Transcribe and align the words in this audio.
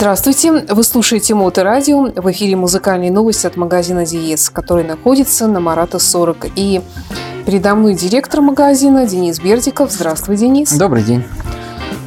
Здравствуйте! 0.00 0.64
Вы 0.66 0.82
слушаете 0.82 1.34
Моторадио. 1.34 2.10
В 2.16 2.30
эфире 2.32 2.56
музыкальные 2.56 3.10
новости 3.10 3.46
от 3.46 3.58
магазина 3.58 4.06
Диес, 4.06 4.48
который 4.48 4.82
находится 4.82 5.46
на 5.46 5.60
Марата 5.60 5.98
40. 5.98 6.46
И 6.56 6.80
передо 7.44 7.74
мной 7.74 7.92
директор 7.92 8.40
магазина 8.40 9.04
Денис 9.04 9.38
Бердиков. 9.38 9.92
Здравствуй, 9.92 10.38
Денис. 10.38 10.72
Добрый 10.72 11.02
день. 11.02 11.22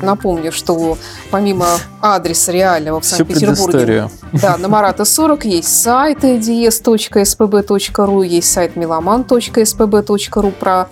Напомню, 0.02 0.52
что 0.52 0.98
помимо 1.30 1.68
адреса 2.02 2.52
реального 2.52 3.00
в 3.00 3.06
Санкт-Петербурге, 3.06 4.10
да, 4.42 4.58
на 4.58 4.70
Марата 4.70 5.06
40 5.06 5.46
есть 5.46 5.84
сайты 5.84 6.38
ds.spb.ru, 6.40 8.26
есть 8.26 8.52
сайт 8.52 8.76
meloman.spb.ru 8.76 10.52
про 10.52 10.88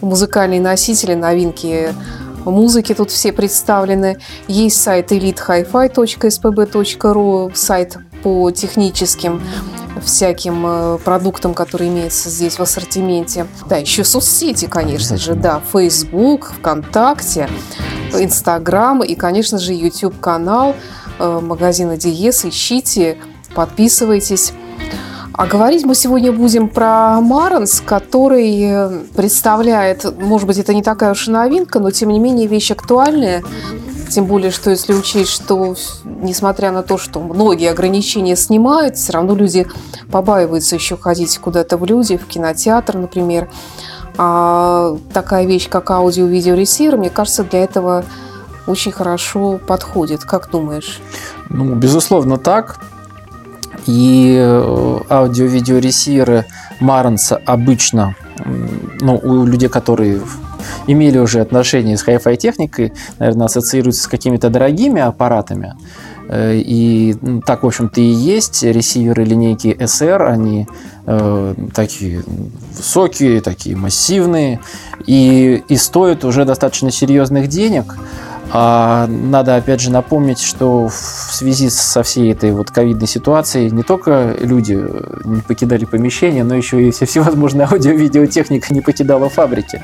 музыкальные 0.00 0.62
носители, 0.62 1.12
новинки 1.12 1.92
музыки 2.44 2.94
тут 2.94 3.10
все 3.10 3.32
представлены. 3.32 4.18
Есть 4.46 4.82
сайт 4.82 5.10
elitehifi.spb.ru, 5.12 7.54
сайт 7.54 7.96
по 8.22 8.50
техническим 8.50 9.40
всяким 10.02 10.64
э, 10.66 10.98
продуктам, 11.04 11.54
которые 11.54 11.90
имеются 11.90 12.30
здесь 12.30 12.58
в 12.58 12.60
ассортименте. 12.60 13.46
Да, 13.68 13.76
еще 13.76 14.04
соцсети, 14.04 14.66
конечно 14.66 15.16
же, 15.16 15.34
да, 15.34 15.62
Facebook, 15.72 16.52
ВКонтакте, 16.58 17.48
Инстаграм 18.12 19.02
и, 19.02 19.14
конечно 19.14 19.58
же, 19.58 19.72
YouTube-канал 19.72 20.74
э, 21.18 21.40
магазина 21.42 21.96
Диес. 21.96 22.44
Ищите, 22.44 23.18
подписывайтесь. 23.54 24.52
А 25.38 25.46
говорить 25.46 25.84
мы 25.84 25.94
сегодня 25.94 26.32
будем 26.32 26.68
про 26.68 27.20
Маранс, 27.20 27.80
который 27.80 28.60
э, 28.60 28.90
представляет, 29.14 30.04
может 30.18 30.48
быть, 30.48 30.58
это 30.58 30.74
не 30.74 30.82
такая 30.82 31.12
уж 31.12 31.28
и 31.28 31.30
новинка, 31.30 31.78
но 31.78 31.92
тем 31.92 32.08
не 32.08 32.18
менее 32.18 32.48
вещь 32.48 32.72
актуальная. 32.72 33.44
Тем 34.10 34.26
более, 34.26 34.50
что 34.50 34.70
если 34.70 34.94
учесть, 34.94 35.30
что 35.30 35.76
несмотря 36.02 36.72
на 36.72 36.82
то, 36.82 36.98
что 36.98 37.20
многие 37.20 37.70
ограничения 37.70 38.34
снимают, 38.34 38.96
все 38.96 39.12
равно 39.12 39.36
люди 39.36 39.68
побаиваются 40.10 40.74
еще 40.74 40.96
ходить 40.96 41.38
куда-то 41.38 41.76
в 41.76 41.84
люди, 41.84 42.16
в 42.16 42.26
кинотеатр, 42.26 42.96
например. 42.96 43.48
А 44.16 44.98
такая 45.12 45.46
вещь, 45.46 45.68
как 45.68 45.88
аудио-видеоресивер, 45.92 46.96
мне 46.96 47.10
кажется, 47.10 47.44
для 47.44 47.62
этого 47.62 48.04
очень 48.66 48.90
хорошо 48.90 49.60
подходит. 49.64 50.24
Как 50.24 50.50
думаешь? 50.50 51.00
Ну, 51.48 51.76
безусловно, 51.76 52.38
так. 52.38 52.80
И 53.88 54.36
э, 54.38 54.98
аудио-видеоресиверы 55.08 56.44
Маранса 56.78 57.40
обычно, 57.46 58.14
ну, 59.00 59.16
у 59.16 59.46
людей, 59.46 59.70
которые 59.70 60.20
имели 60.86 61.18
уже 61.18 61.40
отношения 61.40 61.96
с 61.96 62.02
хай-фай 62.02 62.36
техникой, 62.36 62.92
наверное, 63.18 63.46
ассоциируются 63.46 64.02
с 64.02 64.06
какими-то 64.06 64.50
дорогими 64.50 65.00
аппаратами. 65.00 65.74
Э, 66.28 66.54
и 66.54 67.16
ну, 67.22 67.40
так, 67.40 67.62
в 67.62 67.66
общем-то, 67.66 68.00
и 68.00 68.04
есть. 68.04 68.62
Ресиверы 68.62 69.24
линейки 69.24 69.68
SR, 69.68 70.26
они 70.26 70.66
э, 71.06 71.54
такие 71.74 72.22
высокие, 72.76 73.40
такие 73.40 73.74
массивные, 73.74 74.60
и, 75.06 75.62
и 75.66 75.76
стоят 75.76 76.24
уже 76.24 76.44
достаточно 76.44 76.90
серьезных 76.90 77.48
денег. 77.48 77.96
А 78.50 79.06
надо 79.06 79.56
опять 79.56 79.80
же 79.80 79.90
напомнить, 79.90 80.40
что 80.40 80.88
в 80.88 80.92
связи 80.92 81.68
со 81.68 82.02
всей 82.02 82.32
этой 82.32 82.52
вот 82.52 82.70
ковидной 82.70 83.06
ситуацией 83.06 83.70
не 83.70 83.82
только 83.82 84.34
люди 84.40 84.72
не 85.24 85.42
покидали 85.42 85.84
помещения, 85.84 86.44
но 86.44 86.54
еще 86.54 86.88
и 86.88 86.90
всевозможная 86.90 87.68
аудио-видеотехника 87.70 88.72
не 88.72 88.80
покидала 88.80 89.28
фабрики. 89.28 89.82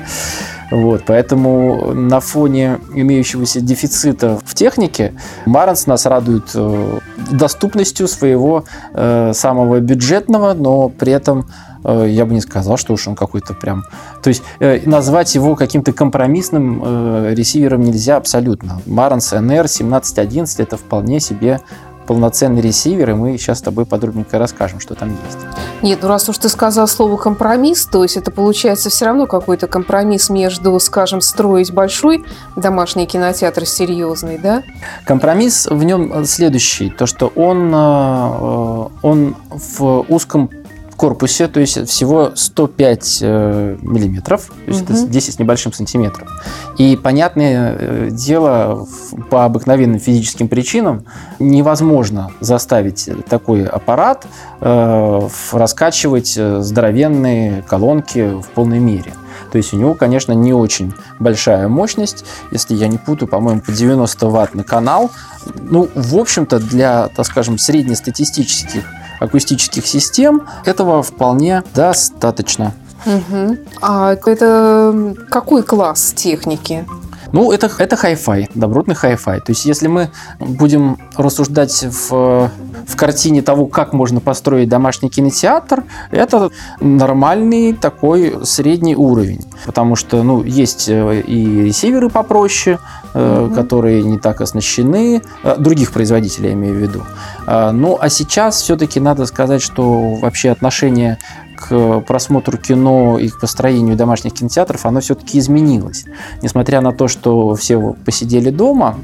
Вот, 0.71 1.03
поэтому 1.05 1.93
на 1.93 2.19
фоне 2.19 2.79
имеющегося 2.93 3.61
дефицита 3.61 4.39
в 4.43 4.55
технике 4.55 5.13
Маранс 5.45 5.85
нас 5.85 6.07
радует 6.07 6.49
э, 6.55 6.99
доступностью 7.31 8.07
своего 8.07 8.65
э, 8.93 9.31
самого 9.33 9.79
бюджетного, 9.79 10.53
но 10.53 10.89
при 10.89 11.11
этом 11.11 11.45
Э, 11.45 11.64
я 11.85 12.25
бы 12.25 12.33
не 12.33 12.41
сказал, 12.41 12.77
что 12.77 12.93
уж 12.93 13.07
он 13.07 13.15
какой-то 13.15 13.53
прям... 13.53 13.83
То 14.21 14.29
есть 14.29 14.43
э, 14.59 14.81
назвать 14.85 15.35
его 15.35 15.55
каким-то 15.55 15.93
компромиссным 15.93 16.81
э, 16.83 17.33
ресивером 17.35 17.81
нельзя 17.81 18.17
абсолютно. 18.17 18.81
Marantz 18.85 19.33
NR 19.33 19.65
1711 19.65 20.59
это 20.59 20.77
вполне 20.77 21.19
себе 21.19 21.61
полноценный 22.05 22.61
ресивер, 22.61 23.11
и 23.11 23.13
мы 23.13 23.37
сейчас 23.37 23.59
с 23.59 23.61
тобой 23.61 23.85
подробненько 23.85 24.37
расскажем, 24.37 24.79
что 24.79 24.95
там 24.95 25.09
есть. 25.09 25.37
Нет, 25.81 25.99
ну 26.01 26.07
раз 26.07 26.29
уж 26.29 26.37
ты 26.37 26.49
сказал 26.49 26.87
слово 26.87 27.17
компромисс, 27.17 27.85
то 27.85 28.03
есть 28.03 28.17
это 28.17 28.31
получается 28.31 28.89
все 28.89 29.05
равно 29.05 29.25
какой-то 29.25 29.67
компромисс 29.67 30.29
между, 30.29 30.79
скажем, 30.79 31.21
строить 31.21 31.73
большой 31.73 32.23
домашний 32.55 33.07
кинотеатр 33.07 33.65
серьезный, 33.65 34.37
да? 34.37 34.63
Компромисс 35.05 35.67
в 35.67 35.83
нем 35.83 36.25
следующий, 36.25 36.89
то 36.89 37.05
что 37.05 37.31
он, 37.35 37.73
он 37.73 39.35
в 39.49 40.05
узком 40.07 40.49
корпусе, 40.95 41.47
то 41.47 41.59
есть 41.59 41.87
всего 41.87 42.31
105 42.35 43.19
э, 43.21 43.77
миллиметров, 43.81 44.51
то 44.65 44.71
есть 44.71 44.83
угу. 44.83 44.93
это 44.93 45.07
10 45.07 45.33
с 45.33 45.39
небольшим 45.39 45.73
сантиметров. 45.73 46.29
И, 46.77 46.95
понятное 46.95 47.75
э, 47.77 48.09
дело, 48.11 48.87
по 49.29 49.45
обыкновенным 49.45 49.99
физическим 49.99 50.47
причинам 50.47 51.05
невозможно 51.39 52.31
заставить 52.39 53.09
такой 53.27 53.65
аппарат 53.65 54.25
э, 54.61 55.29
раскачивать 55.51 56.33
здоровенные 56.33 57.61
колонки 57.63 58.41
в 58.41 58.47
полной 58.49 58.79
мере. 58.79 59.13
То 59.51 59.57
есть 59.57 59.73
у 59.73 59.77
него, 59.77 59.93
конечно, 59.93 60.33
не 60.33 60.53
очень 60.53 60.93
большая 61.19 61.67
мощность. 61.67 62.25
Если 62.51 62.73
я 62.73 62.87
не 62.87 62.97
путаю, 62.97 63.29
по-моему, 63.29 63.61
по 63.61 63.71
90 63.71 64.27
ватт 64.27 64.53
на 64.53 64.63
канал. 64.63 65.11
Ну, 65.55 65.89
в 65.93 66.17
общем-то, 66.17 66.59
для, 66.59 67.09
так 67.15 67.25
скажем, 67.25 67.57
среднестатистических 67.57 68.83
акустических 69.25 69.85
систем 69.85 70.43
этого 70.65 71.03
вполне 71.03 71.63
достаточно. 71.73 72.73
Угу. 73.05 73.57
А 73.81 74.13
это 74.13 75.15
какой 75.29 75.63
класс 75.63 76.13
техники? 76.15 76.85
Ну, 77.31 77.51
это, 77.51 77.69
это 77.77 77.95
хай-фай, 77.95 78.49
добротный 78.55 78.95
хай-фай. 78.95 79.39
То 79.39 79.51
есть, 79.51 79.65
если 79.65 79.87
мы 79.87 80.09
будем 80.39 80.97
рассуждать 81.15 81.83
в, 81.83 82.51
в 82.87 82.95
картине 82.95 83.41
того, 83.41 83.67
как 83.67 83.93
можно 83.93 84.19
построить 84.19 84.69
домашний 84.69 85.09
кинотеатр, 85.09 85.83
это 86.11 86.49
нормальный 86.79 87.73
такой 87.73 88.45
средний 88.45 88.95
уровень. 88.95 89.43
Потому 89.65 89.95
что, 89.95 90.23
ну, 90.23 90.43
есть 90.43 90.89
э, 90.89 91.21
и 91.21 91.63
ресиверы 91.63 92.09
попроще, 92.09 92.79
угу. 93.13 93.53
которые 93.53 94.03
не 94.03 94.19
так 94.19 94.41
оснащены, 94.41 95.21
э, 95.43 95.55
других 95.57 95.91
производителей 95.91 96.49
я 96.49 96.53
имею 96.53 96.75
в 96.75 96.77
виду. 96.77 97.03
Ну, 97.47 97.97
а 98.01 98.09
сейчас 98.09 98.61
все-таки 98.61 98.99
надо 98.99 99.27
сказать, 99.27 99.61
что 99.61 100.15
вообще 100.15 100.49
отношение 100.49 101.19
к 101.55 102.01
просмотру 102.01 102.57
кино 102.57 103.17
и 103.17 103.29
к 103.29 103.39
построению 103.39 103.95
домашних 103.95 104.33
кинотеатров, 104.33 104.85
оно 104.85 104.99
все-таки 104.99 105.39
изменилось. 105.39 106.05
Несмотря 106.41 106.81
на 106.81 106.91
то, 106.91 107.07
что 107.07 107.55
все 107.55 107.95
посидели 108.05 108.49
дома, 108.49 108.97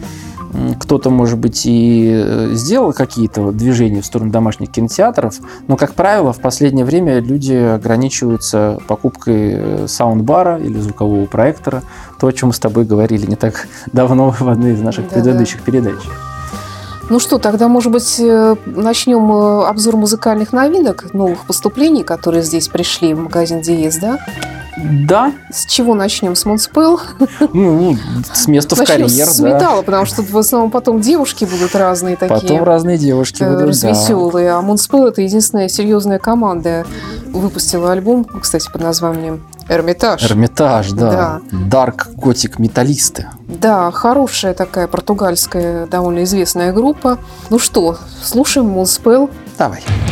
кто-то, 0.80 1.10
может 1.10 1.40
быть, 1.40 1.66
и 1.66 2.12
э, 2.14 2.50
сделал 2.54 2.94
какие-то 2.94 3.52
движения 3.52 4.02
в 4.02 4.06
сторону 4.06 4.32
домашних 4.32 4.72
кинотеатров, 4.72 5.36
но, 5.68 5.78
как 5.78 5.94
правило, 5.94 6.34
в 6.34 6.40
последнее 6.40 6.86
время 6.86 7.20
люди 7.20 7.54
ограничиваются 7.54 8.78
покупкой 8.88 9.54
э, 9.54 9.86
саундбара 9.88 10.58
или 10.58 10.78
звукового 10.80 11.26
проектора, 11.26 11.84
то, 12.20 12.28
о 12.28 12.34
чем 12.34 12.50
мы 12.50 12.54
с 12.54 12.60
тобой 12.60 12.86
говорили 12.86 13.26
не 13.26 13.36
так 13.36 13.68
давно 13.94 14.32
в 14.32 14.48
одной 14.50 14.74
из 14.74 14.82
наших 14.82 15.08
да, 15.10 15.16
предыдущих 15.16 15.60
да. 15.60 15.66
передач. 15.72 16.00
Ну 17.12 17.20
что, 17.20 17.40
тогда, 17.40 17.68
может 17.68 17.92
быть, 17.92 18.22
э, 18.22 18.56
начнем 18.66 19.30
э, 19.34 19.66
обзор 19.66 19.98
музыкальных 19.98 20.54
новинок, 20.54 21.14
новых 21.14 21.46
поступлений, 21.46 22.06
которые 22.06 22.42
здесь 22.42 22.70
пришли 22.70 23.14
в 23.14 23.20
магазин 23.20 23.60
Диез, 23.60 23.98
да? 23.98 24.18
Да. 24.78 25.34
С 25.52 25.66
чего 25.66 25.96
начнем? 25.96 26.36
С 26.36 26.46
Монспел? 26.46 27.00
Ну, 27.54 27.98
с 28.34 28.48
места 28.48 28.76
в 28.76 28.84
карьер, 28.84 29.28
с 29.28 29.38
да. 29.38 29.54
металла, 29.54 29.82
потому 29.82 30.06
что 30.06 30.22
в 30.22 30.38
основном 30.38 30.72
потом 30.72 31.02
девушки 31.02 31.46
будут 31.46 31.76
разные 31.76 32.16
такие. 32.16 32.42
Потом 32.42 32.64
разные 32.64 32.98
девушки 32.98 33.44
будут, 33.44 33.70
Развеселые. 33.70 34.50
Да. 34.50 34.60
А 34.60 34.62
Монспел– 34.62 35.06
это 35.08 35.22
единственная 35.22 35.68
серьезная 35.68 36.20
команда. 36.20 36.86
Выпустила 37.28 37.92
альбом, 37.92 38.26
кстати, 38.26 38.70
под 38.72 38.82
названием 38.82 39.44
Эрмитаж. 39.68 40.24
Эрмитаж, 40.24 40.92
да. 40.92 41.12
да. 41.12 41.42
Дарк 41.52 42.10
Готик 42.16 42.60
Металлисты. 42.60 43.28
Да, 43.48 43.92
хорошая 43.92 44.54
такая 44.54 44.88
португальская, 44.88 45.88
довольно 45.88 46.24
известная 46.24 46.74
группа. 46.74 47.20
Ну 47.50 47.60
что, 47.60 47.98
слушаем 48.22 48.68
Монспел. 48.68 49.30
Давай. 49.58 49.82
Давай. 49.82 50.11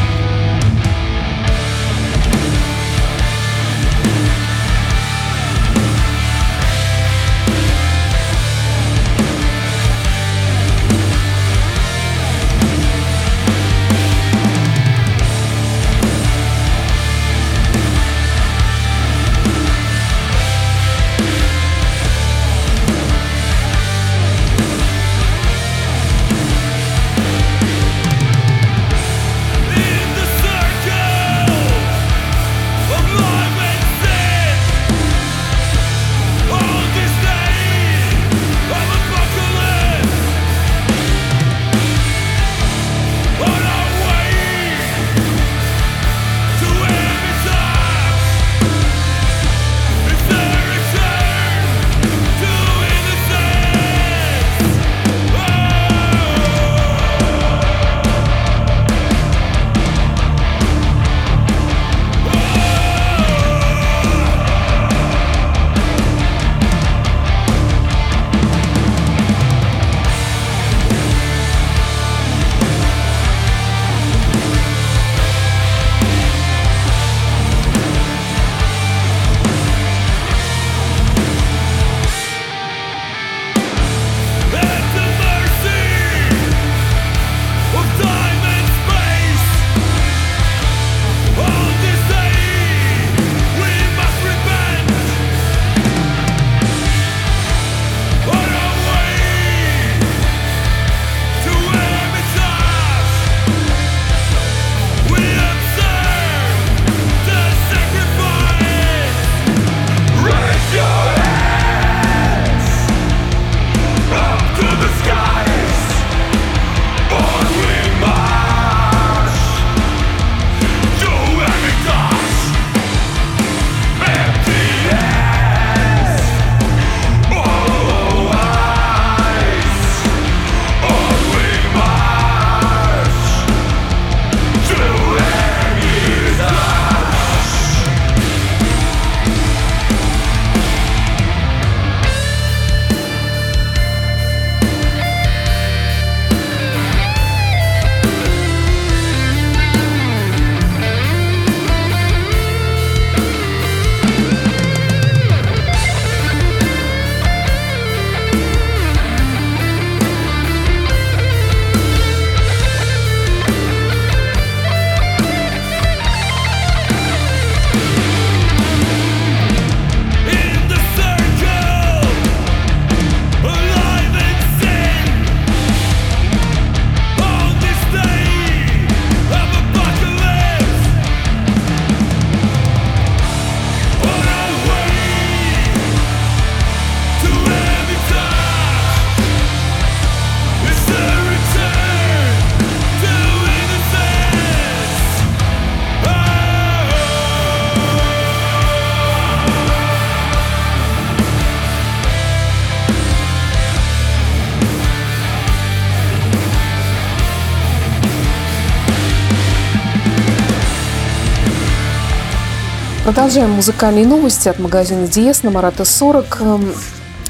Продолжаем 213.20 213.52
музыкальные 213.52 214.08
новости 214.08 214.48
от 214.48 214.60
магазина 214.60 215.06
Диес 215.06 215.44
на 215.44 215.52
Марата 215.52 215.84
40. 215.84 216.38
Эм, 216.40 216.72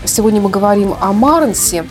сегодня 0.05 0.39
мы 0.39 0.51
говорим 0.51 0.93
о 1.01 1.11
Марнсе 1.13 1.83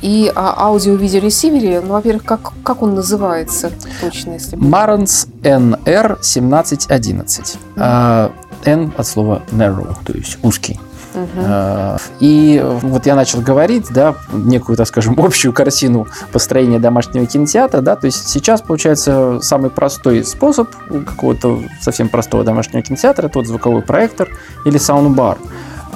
и 0.00 0.32
о 0.34 0.68
аудио-видеоресивере. 0.68 1.82
Ну, 1.82 1.92
во-первых, 1.92 2.24
как, 2.24 2.54
как 2.64 2.80
он 2.80 2.94
называется 2.94 3.70
точно? 4.00 4.32
Если 4.32 4.56
Marantz 4.56 5.28
NR1711. 5.42 7.58
Mm-hmm. 7.76 8.32
N 8.64 8.92
от 8.96 9.06
слова 9.06 9.42
narrow, 9.52 9.94
то 10.06 10.14
есть 10.14 10.38
узкий. 10.42 10.80
Угу. 11.14 11.98
И 12.20 12.62
вот 12.64 13.06
я 13.06 13.14
начал 13.14 13.40
говорить, 13.40 13.86
да, 13.90 14.14
некую, 14.32 14.76
так 14.76 14.86
скажем, 14.86 15.14
общую 15.18 15.52
картину 15.52 16.06
построения 16.32 16.78
домашнего 16.78 17.26
кинотеатра, 17.26 17.80
да, 17.80 17.96
то 17.96 18.06
есть 18.06 18.28
сейчас 18.28 18.60
получается 18.60 19.38
самый 19.42 19.70
простой 19.70 20.24
способ 20.24 20.68
какого-то 21.06 21.60
совсем 21.80 22.08
простого 22.08 22.44
домашнего 22.44 22.82
кинотеатра, 22.82 23.26
это 23.26 23.38
вот 23.38 23.46
звуковой 23.46 23.82
проектор 23.82 24.28
или 24.64 24.78
саундбар. 24.78 25.38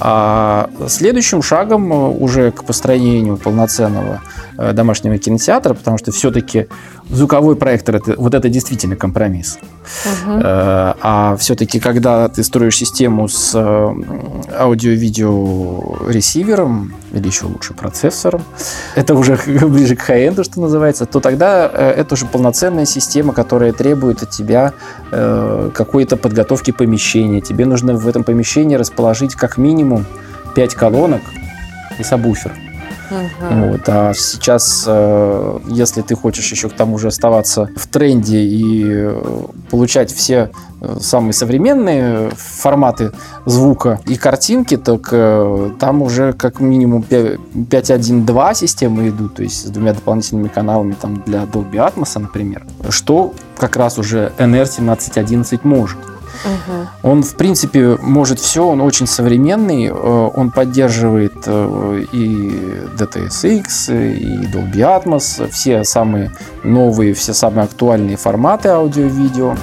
А 0.04 0.68
следующим 0.88 1.42
шагом 1.42 1.92
э, 1.92 1.96
уже 2.08 2.50
к 2.50 2.64
построению 2.64 3.36
полноценного 3.36 4.20
домашнего 4.56 5.18
кинотеатра, 5.18 5.74
потому 5.74 5.98
что 5.98 6.12
все-таки 6.12 6.68
звуковой 7.08 7.56
проектор 7.56 7.96
это 7.96 8.14
вот 8.16 8.34
это 8.34 8.48
действительно 8.48 8.96
компромисс. 8.96 9.58
Угу. 10.04 10.40
А 10.44 11.36
все-таки, 11.38 11.80
когда 11.80 12.28
ты 12.28 12.42
строишь 12.42 12.76
систему 12.76 13.28
с 13.28 13.54
аудио-видео 14.58 16.08
ресивером 16.08 16.94
или 17.12 17.26
еще 17.26 17.46
лучше 17.46 17.74
процессором, 17.74 18.42
это 18.94 19.14
уже 19.14 19.38
ближе 19.46 19.96
к 19.96 20.02
хай-энду, 20.02 20.44
что 20.44 20.60
называется, 20.60 21.06
то 21.06 21.20
тогда 21.20 21.66
это 21.66 22.14
уже 22.14 22.26
полноценная 22.26 22.86
система, 22.86 23.32
которая 23.32 23.72
требует 23.72 24.22
от 24.22 24.30
тебя 24.30 24.72
какой-то 25.10 26.16
подготовки 26.16 26.70
помещения. 26.70 27.40
Тебе 27.40 27.66
нужно 27.66 27.94
в 27.94 28.06
этом 28.06 28.24
помещении 28.24 28.76
расположить 28.76 29.34
как 29.34 29.58
минимум 29.58 30.06
5 30.54 30.74
колонок 30.74 31.22
и 31.98 32.02
сабвуфер. 32.02 32.52
Угу. 33.12 33.70
Вот. 33.72 33.80
А 33.88 34.14
сейчас, 34.14 34.84
э, 34.86 35.58
если 35.68 36.02
ты 36.02 36.14
хочешь 36.14 36.50
еще 36.50 36.68
к 36.68 36.72
тому 36.72 36.98
же 36.98 37.08
оставаться 37.08 37.68
в 37.76 37.86
тренде 37.86 38.38
и 38.38 38.84
э, 38.86 39.22
получать 39.70 40.10
все 40.12 40.50
э, 40.80 40.96
самые 41.00 41.34
современные 41.34 42.30
форматы 42.36 43.12
звука 43.44 44.00
и 44.06 44.16
картинки, 44.16 44.76
так 44.76 45.10
там 45.78 46.02
уже 46.02 46.32
как 46.32 46.60
минимум 46.60 47.04
5.1.2 47.10 48.54
системы 48.54 49.08
идут, 49.08 49.34
то 49.34 49.42
есть 49.42 49.66
с 49.66 49.70
двумя 49.70 49.92
дополнительными 49.92 50.48
каналами 50.48 50.92
там 50.92 51.22
для 51.26 51.42
Dolby 51.42 51.74
Atmos, 51.74 52.18
например, 52.18 52.64
что 52.88 53.34
как 53.58 53.76
раз 53.76 53.98
уже 53.98 54.32
NR1711 54.38 55.60
может. 55.64 55.98
Угу. 56.44 57.10
Он, 57.10 57.22
в 57.22 57.34
принципе, 57.34 57.96
может 58.00 58.38
все, 58.38 58.66
он 58.66 58.80
очень 58.80 59.06
современный, 59.06 59.86
э, 59.86 59.92
он 59.92 60.50
поддерживает 60.50 61.34
э, 61.46 62.04
и 62.12 62.50
DTSX, 62.96 64.16
и 64.18 64.46
Dolby 64.46 65.04
Atmos, 65.04 65.48
все 65.50 65.84
самые 65.84 66.32
новые, 66.64 67.14
все 67.14 67.32
самые 67.32 67.64
актуальные 67.64 68.16
форматы 68.16 68.70
аудио-видео. 68.70 69.56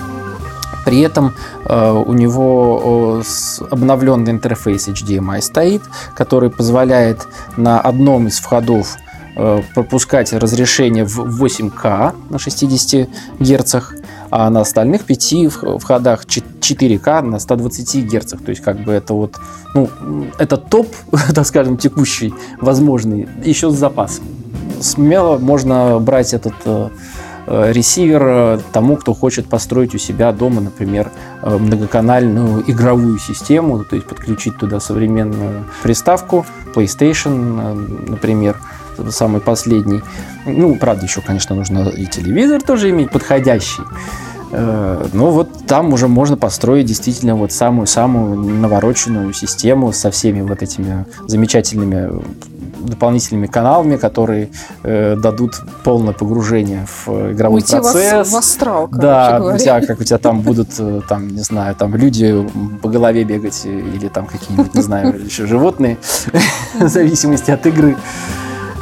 При 0.86 1.02
этом 1.02 1.36
э, 1.66 1.92
у 1.92 2.14
него 2.14 3.22
обновленный 3.70 4.32
интерфейс 4.32 4.88
HDMI 4.88 5.42
стоит, 5.42 5.82
который 6.16 6.50
позволяет 6.50 7.28
на 7.58 7.80
одном 7.80 8.28
из 8.28 8.40
входов 8.40 8.98
пропускать 9.74 10.34
разрешение 10.34 11.06
в 11.06 11.42
8К 11.42 12.14
на 12.30 12.40
60 12.40 13.08
герцах 13.40 13.94
а 14.32 14.50
на 14.50 14.62
остальных 14.62 15.06
пяти 15.06 15.48
входах 15.48 16.26
4К 16.70 17.22
на 17.22 17.40
120 17.40 18.06
Гц. 18.06 18.32
То 18.32 18.50
есть, 18.50 18.62
как 18.62 18.84
бы 18.84 18.92
это 18.92 19.14
вот, 19.14 19.36
ну, 19.74 19.90
это 20.38 20.58
топ, 20.58 20.88
так 21.34 21.46
скажем, 21.46 21.78
текущий, 21.78 22.34
возможный, 22.62 23.28
еще 23.44 23.70
с 23.72 23.76
запасом. 23.76 24.26
Смело 24.82 25.38
можно 25.38 26.00
брать 26.00 26.34
этот 26.34 26.54
э, 26.66 26.90
э, 27.48 27.72
ресивер 27.74 28.24
э, 28.26 28.60
тому, 28.72 28.96
кто 28.96 29.14
хочет 29.14 29.48
построить 29.48 29.94
у 29.94 29.98
себя 29.98 30.32
дома, 30.32 30.62
например, 30.62 31.12
многоканальную 31.44 32.64
игровую 32.70 33.20
систему, 33.20 33.84
то 33.84 33.96
есть 33.96 34.08
подключить 34.08 34.58
туда 34.58 34.80
современную 34.80 35.66
приставку, 35.84 36.46
PlayStation, 36.74 38.10
например, 38.10 38.58
самый 39.10 39.42
последний. 39.42 40.02
Ну, 40.46 40.76
правда, 40.76 41.06
еще, 41.06 41.22
конечно, 41.22 41.56
нужно 41.56 41.90
и 41.90 42.06
телевизор 42.06 42.62
тоже 42.62 42.90
иметь 42.90 43.12
подходящий. 43.12 43.84
Э, 44.52 45.08
но 45.14 45.32
вот 45.32 45.66
там 45.68 45.94
уже 45.94 46.08
можно 46.08 46.38
построить 46.38 46.86
действительно 46.86 47.36
вот 47.36 47.52
самую-самую 47.52 48.38
навороченную 48.38 49.34
систему 49.34 49.92
со 49.94 50.12
всеми 50.12 50.42
вот 50.42 50.62
этими 50.62 51.06
замечательными 51.28 52.22
дополнительными 52.80 53.48
каналами, 53.48 53.98
которые 53.98 54.50
э, 54.84 55.16
дадут 55.16 55.62
полное 55.84 56.14
погружение 56.14 56.86
в 56.86 57.34
игровой 57.34 57.60
Уйти 57.60 57.74
процесс. 57.74 58.28
В, 58.30 58.32
в 58.32 58.36
астрал, 58.38 58.88
да, 58.88 59.42
у 59.44 59.58
тебя, 59.58 59.82
как 59.82 60.00
у 60.00 60.04
тебя 60.04 60.18
там 60.18 60.42
будут, 60.42 60.70
э, 60.80 61.02
там, 61.08 61.28
не 61.28 61.42
знаю, 61.42 61.76
там 61.76 61.96
люди 61.96 62.48
по 62.82 62.90
голове 62.90 63.24
бегать 63.24 63.66
или 63.66 64.08
там 64.08 64.26
какие-нибудь, 64.26 64.74
не 64.74 64.82
знаю, 64.82 65.14
еще 65.26 65.46
животные, 65.46 65.98
в 66.80 66.88
зависимости 66.88 67.52
от 67.52 67.66
игры. 67.66 67.98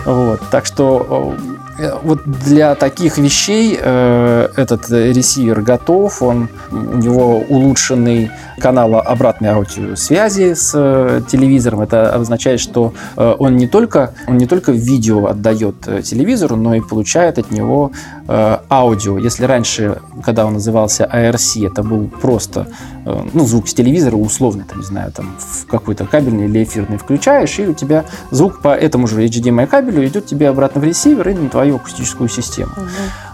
Вот, 0.06 0.42
так 0.52 0.66
что 0.66 1.36
э, 1.38 1.57
вот 2.04 2.24
для 2.26 2.76
таких 2.76 3.18
вещей 3.18 3.78
э, 3.80 4.50
этот 4.56 4.90
ресивер 4.90 5.62
готов, 5.62 6.22
он, 6.22 6.50
у 6.72 6.98
него 6.98 7.40
улучшенный 7.40 8.32
канал 8.60 8.96
обратной 8.96 9.50
аудиосвязи 9.50 10.54
с 10.54 10.72
э, 10.74 11.22
телевизором. 11.30 11.82
Это 11.82 12.14
означает, 12.14 12.60
что 12.60 12.94
э, 13.16 13.36
он 13.38 13.56
не 13.58 13.68
только, 13.68 14.14
он 14.28 14.38
не 14.38 14.48
только 14.48 14.72
видео 14.72 15.28
отдает 15.28 15.76
э, 15.88 16.02
телевизору, 16.02 16.56
но 16.56 16.76
и 16.76 16.82
получает 16.82 17.38
от 17.38 17.52
него 17.52 17.92
э, 18.28 18.57
аудио. 18.70 19.18
Если 19.18 19.46
раньше, 19.46 20.02
когда 20.24 20.46
он 20.46 20.54
назывался 20.54 21.10
ARC, 21.12 21.66
это 21.66 21.84
был 21.84 22.08
просто 22.08 22.68
э, 23.06 23.24
ну, 23.34 23.46
звук 23.46 23.68
с 23.68 23.74
телевизора, 23.74 24.16
условный, 24.16 24.66
там, 24.66 24.80
не 24.80 24.86
знаю, 24.86 25.12
там 25.12 25.36
в 25.40 25.66
какой-то 25.68 26.06
кабельный 26.06 26.46
или 26.46 26.64
эфирный 26.64 26.98
включаешь, 26.98 27.60
и 27.60 27.68
у 27.68 27.74
тебя 27.74 28.06
звук 28.32 28.62
по 28.62 28.76
этому 28.76 29.08
же 29.08 29.24
HDMI 29.24 29.68
кабелю 29.68 30.06
идет 30.06 30.26
тебе 30.26 30.50
обратно 30.50 30.82
в 30.82 30.84
ресивер 30.84 31.30
и 31.30 31.34
на 31.34 31.50
твою 31.50 31.78
акустическую 31.78 32.30
систему. 32.30 32.72
Угу. 32.76 32.88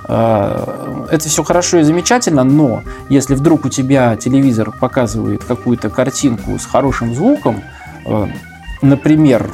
Это 0.07 1.29
все 1.29 1.43
хорошо 1.43 1.77
и 1.77 1.83
замечательно, 1.83 2.43
но 2.43 2.83
если 3.09 3.35
вдруг 3.35 3.65
у 3.65 3.69
тебя 3.69 4.15
телевизор 4.17 4.71
показывает 4.71 5.43
какую-то 5.45 5.89
картинку 5.89 6.59
с 6.59 6.65
хорошим 6.65 7.15
звуком, 7.15 7.63
э, 8.05 8.27
например, 8.81 9.49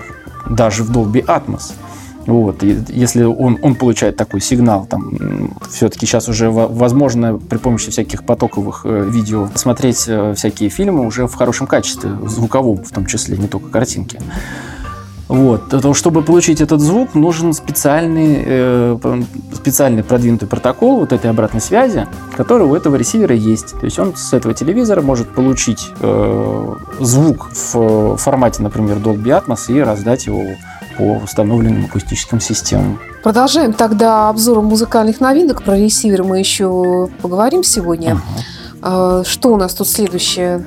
даже 0.50 0.84
в 0.84 0.92
Dolby 0.92 1.24
Atmos, 1.26 1.74
вот, 2.26 2.64
если 2.64 3.24
он, 3.24 3.58
он 3.62 3.76
получает 3.76 4.16
такой 4.18 4.42
сигнал, 4.42 4.86
там, 4.86 5.54
все-таки 5.70 6.06
сейчас 6.06 6.30
уже 6.30 6.50
возможно 6.50 7.38
при 7.38 7.58
помощи 7.58 7.92
всяких 7.92 8.24
потоковых 8.24 8.82
э, 8.84 9.10
видео 9.10 9.50
смотреть 9.56 10.10
всякие 10.36 10.70
фильмы 10.70 11.06
уже 11.06 11.28
в 11.28 11.34
хорошем 11.34 11.68
качестве, 11.68 12.12
звуковом 12.26 12.84
в 12.84 12.92
том 12.92 13.06
числе, 13.06 13.38
не 13.38 13.48
только 13.48 13.70
картинки. 13.70 14.20
Вот. 15.30 15.96
Чтобы 15.96 16.24
получить 16.24 16.60
этот 16.60 16.82
звук, 16.82 17.14
нужен 17.14 17.54
специальный, 17.54 18.42
э, 18.44 19.22
специальный 19.54 20.04
продвинутый 20.04 20.48
протокол 20.48 21.00
вот 21.02 21.14
этой 21.14 21.30
обратной 21.30 21.62
связи, 21.62 22.08
который 22.36 22.66
у 22.66 22.74
этого 22.74 22.96
ресивера 22.96 23.36
есть. 23.36 23.80
То 23.80 23.86
есть 23.86 24.00
он 24.00 24.16
с 24.16 24.34
этого 24.34 24.56
телевизора 24.56 25.04
может 25.04 25.30
получить 25.30 25.92
э, 26.02 26.76
звук 27.00 27.52
в 27.54 28.18
формате, 28.18 28.64
например, 28.64 28.98
Dolby 28.98 29.40
Atmos 29.40 29.72
и 29.72 29.80
раздать 29.80 30.26
его 30.26 30.42
по 31.00 31.24
установленным 31.24 31.86
акустическим 31.86 32.42
системам. 32.42 33.00
Продолжаем 33.24 33.72
тогда 33.72 34.28
обзором 34.28 34.66
музыкальных 34.66 35.22
новинок. 35.22 35.64
Про 35.64 35.78
ресивер 35.78 36.26
мы 36.26 36.40
еще 36.40 37.10
поговорим 37.22 37.64
сегодня. 37.64 38.22
Uh-huh. 38.82 39.24
Что 39.26 39.54
у 39.54 39.58
нас 39.58 39.74
тут 39.74 39.88
следующее? 39.88 40.66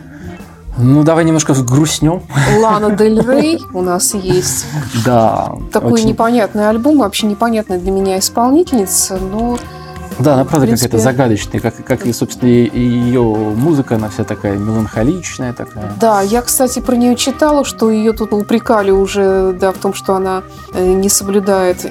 Ну, 0.78 1.04
давай 1.04 1.26
немножко 1.26 1.52
грустнем. 1.52 2.22
Лана 2.60 2.96
Дель 2.96 3.20
Рей 3.26 3.60
у 3.74 3.82
нас 3.82 4.14
есть. 4.14 4.64
Да. 5.04 5.52
Такой 5.70 5.92
очень... 5.92 6.08
непонятный 6.08 6.68
альбом, 6.68 6.98
вообще 6.98 7.26
непонятная 7.26 7.78
для 7.78 7.90
меня 7.90 8.18
исполнительница, 8.18 9.18
но... 9.18 9.58
Да, 10.22 10.34
она 10.34 10.44
правда 10.44 10.68
какая-то 10.68 10.98
загадочная, 10.98 11.60
как, 11.60 11.74
как 11.84 12.06
и, 12.06 12.12
собственно, 12.12 12.48
ее 12.50 13.22
музыка, 13.22 13.96
она 13.96 14.08
вся 14.08 14.24
такая 14.24 14.56
меланхоличная 14.56 15.52
такая. 15.52 15.92
Да, 16.00 16.22
я, 16.22 16.42
кстати, 16.42 16.80
про 16.80 16.96
нее 16.96 17.16
читала, 17.16 17.64
что 17.64 17.90
ее 17.90 18.12
тут 18.12 18.32
упрекали 18.32 18.90
уже, 18.90 19.52
да, 19.52 19.72
в 19.72 19.78
том, 19.78 19.94
что 19.94 20.14
она 20.14 20.42
э, 20.74 20.84
не 20.92 21.08
соблюдает 21.08 21.86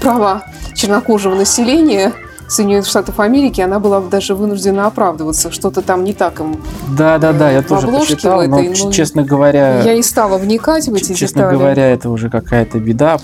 права 0.00 0.42
чернокожего 0.74 1.34
населения 1.34 2.12
Соединенных 2.50 2.86
Штатов 2.86 3.20
Америки, 3.20 3.60
она 3.60 3.78
была 3.78 4.00
даже 4.00 4.34
вынуждена 4.34 4.86
оправдываться, 4.86 5.52
что-то 5.52 5.82
там 5.82 6.02
не 6.02 6.12
так 6.12 6.40
им. 6.40 6.60
Да, 6.88 7.18
да, 7.18 7.32
да, 7.32 7.48
я 7.48 7.62
тоже 7.62 7.86
почитал, 7.86 8.42
но, 8.48 8.60
ну, 8.60 8.90
честно 8.90 9.22
говоря... 9.22 9.82
Я 9.82 9.94
не 9.94 10.02
стала 10.02 10.36
вникать 10.36 10.88
в 10.88 10.94
эти 10.94 11.14
честно 11.14 11.42
детали. 11.42 11.56
говоря, 11.56 11.86
это 11.86 12.10
уже 12.10 12.28
какая-то 12.28 12.80
беда. 12.80 13.18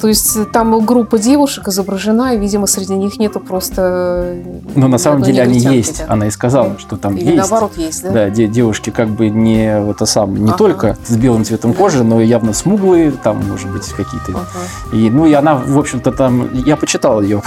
То 0.00 0.08
есть 0.08 0.50
там 0.52 0.84
группа 0.84 1.16
девушек 1.18 1.68
изображена, 1.68 2.34
и, 2.34 2.38
видимо, 2.38 2.66
среди 2.66 2.94
них 2.94 3.20
нету 3.20 3.38
просто... 3.38 4.36
Но 4.74 4.88
на 4.88 4.98
самом 4.98 5.22
деле 5.22 5.42
они 5.42 5.60
есть. 5.60 6.00
Да. 6.00 6.14
Она 6.14 6.26
и 6.26 6.30
сказала, 6.30 6.76
что 6.78 6.96
там 6.96 7.16
Или 7.16 7.36
есть. 7.36 7.36
наоборот 7.36 7.76
есть, 7.76 8.02
да? 8.02 8.10
Да, 8.10 8.30
девушки 8.30 8.90
как 8.90 9.08
бы 9.08 9.28
не 9.28 9.78
это 9.90 10.06
сам, 10.06 10.34
не 10.34 10.48
ага. 10.48 10.58
только 10.58 10.98
с 11.06 11.16
белым 11.16 11.44
цветом 11.44 11.72
кожи, 11.72 12.02
но 12.02 12.20
и 12.20 12.26
явно 12.26 12.52
смуглые, 12.52 13.12
там, 13.12 13.48
может 13.48 13.70
быть, 13.70 13.86
какие-то. 13.86 14.32
Ага. 14.32 14.96
И, 14.96 15.08
ну, 15.08 15.26
и 15.26 15.32
она, 15.32 15.54
в 15.54 15.78
общем-то, 15.78 16.10
там, 16.10 16.52
я 16.52 16.76
почитал 16.76 17.22
ее, 17.22 17.42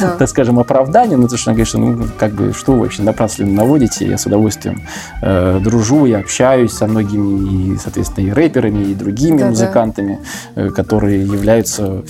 да. 0.00 0.10
так 0.18 0.28
скажем, 0.28 0.57
оправдание, 0.60 1.16
но 1.16 1.28
то, 1.28 1.36
что 1.36 1.50
она 1.50 1.54
говорит, 1.54 1.68
что, 1.68 1.78
ну, 1.78 2.06
как 2.18 2.32
бы, 2.32 2.52
что 2.52 2.72
вы 2.72 2.80
вообще 2.80 3.02
напрасно 3.02 3.46
наводите, 3.46 4.06
я 4.06 4.18
с 4.18 4.26
удовольствием 4.26 4.82
э, 5.22 5.60
дружу, 5.62 6.06
я 6.06 6.18
общаюсь 6.18 6.72
со 6.72 6.86
многими, 6.86 7.74
и, 7.74 7.78
соответственно, 7.78 8.26
и 8.26 8.30
рэперами, 8.30 8.84
и 8.84 8.94
другими 8.94 9.38
да, 9.38 9.46
музыкантами, 9.48 10.20
э, 10.54 10.70
которые 10.70 11.22
являются 11.22 12.02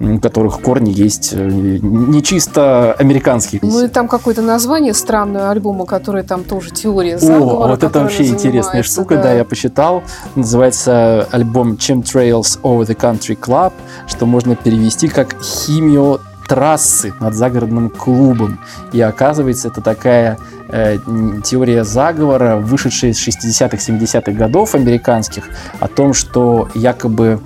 у 0.00 0.18
которых 0.18 0.60
корни 0.60 0.90
есть 0.90 1.30
э, 1.32 1.48
не 1.48 2.22
чисто 2.22 2.92
американские. 2.94 3.60
Ну 3.62 3.84
и 3.84 3.88
там 3.88 4.08
какое-то 4.08 4.42
название 4.42 4.94
странное 4.94 5.50
альбома, 5.50 5.86
который 5.86 6.22
там 6.22 6.44
тоже 6.44 6.70
теория 6.70 7.18
заговора. 7.18 7.66
О, 7.66 7.68
вот 7.68 7.82
это 7.82 8.00
вообще 8.00 8.26
интересная 8.26 8.82
штука, 8.82 9.16
да. 9.16 9.24
да, 9.24 9.32
я 9.32 9.44
посчитал. 9.44 10.02
Называется 10.34 11.26
альбом 11.30 11.74
Chemtrails 11.74 12.60
Over 12.62 12.86
the 12.86 12.96
Country 12.96 13.38
Club, 13.38 13.72
что 14.06 14.26
можно 14.26 14.56
перевести 14.56 15.08
как 15.08 15.36
«Химио 15.42 16.18
трассы 16.46 17.12
над 17.20 17.34
загородным 17.34 17.90
клубом. 17.90 18.58
И 18.92 19.00
оказывается, 19.00 19.68
это 19.68 19.80
такая 19.80 20.38
э, 20.68 20.98
теория 21.44 21.84
заговора, 21.84 22.56
вышедшая 22.56 23.10
из 23.12 23.26
60-х, 23.26 23.76
70-х 23.76 24.32
годов 24.32 24.74
американских, 24.74 25.44
о 25.80 25.88
том, 25.88 26.14
что 26.14 26.68
якобы 26.74 27.40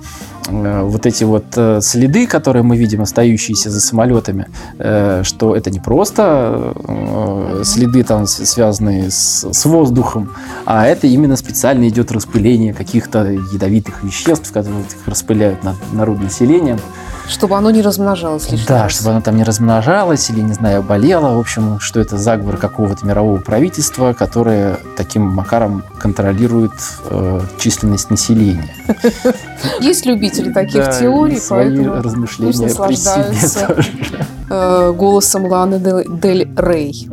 э, 0.47 0.81
вот 0.83 1.05
эти 1.05 1.23
вот 1.23 1.45
э, 1.55 1.79
следы, 1.81 2.27
которые 2.27 2.63
мы 2.63 2.77
видим, 2.77 3.01
остающиеся 3.01 3.69
за 3.69 3.79
самолетами, 3.79 4.47
э, 4.77 5.23
что 5.23 5.55
это 5.55 5.71
не 5.71 5.79
просто 5.79 6.73
следы 7.63 8.03
там 8.03 8.27
связанные 8.27 9.09
с, 9.09 9.65
воздухом, 9.65 10.31
а 10.65 10.85
это 10.85 11.07
именно 11.07 11.35
специально 11.35 11.87
идет 11.87 12.11
распыление 12.11 12.73
каких-то 12.73 13.25
ядовитых 13.29 14.03
веществ, 14.03 14.51
которые 14.51 14.83
распыляют 15.05 15.63
над 15.63 15.75
народным 15.93 16.25
населением. 16.25 16.79
Чтобы 17.27 17.55
оно 17.57 17.71
не 17.71 17.81
размножалось 17.81 18.51
лишний 18.51 18.67
Да, 18.67 18.83
раз. 18.83 18.93
чтобы 18.93 19.11
оно 19.11 19.21
там 19.21 19.35
не 19.37 19.43
размножалось 19.43 20.29
или, 20.29 20.41
не 20.41 20.53
знаю, 20.53 20.83
болело. 20.83 21.35
В 21.35 21.39
общем, 21.39 21.79
что 21.79 21.99
это 21.99 22.17
заговор 22.17 22.57
какого-то 22.57 23.05
мирового 23.05 23.37
правительства, 23.39 24.13
которое 24.13 24.77
таким 24.97 25.23
макаром 25.23 25.83
контролирует 25.97 26.73
э, 27.09 27.41
численность 27.57 28.09
населения. 28.09 28.73
Есть 29.79 30.05
любители 30.05 30.51
таких 30.51 30.89
теорий, 30.99 31.39
поэтому 31.49 32.01
размышления 32.01 32.67
наслаждаются 32.67 33.77
э, 34.49 34.91
голосом 34.91 35.45
Ланы 35.45 35.79
Дель 35.79 36.49
Рей. 36.57 37.07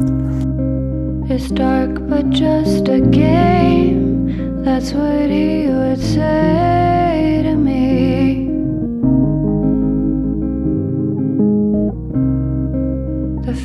It's 1.31 1.51
dark, 1.51 2.01
but 2.09 2.31
just 2.31 2.89
a 2.89 3.01
game. 3.01 4.65
That's 4.65 4.93
what 4.95 5.29
he 5.31 5.69
would 5.69 6.01
say 6.01 6.98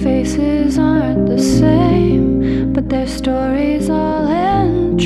faces 0.03 0.77
aren't 0.77 1.27
the 1.27 1.39
same, 1.39 2.73
but 2.73 2.89
their 2.89 3.07
stories 3.07 3.89
all 3.89 4.27
end. 4.27 4.99